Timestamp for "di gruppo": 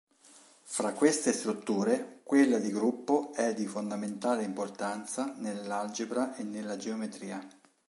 2.57-3.33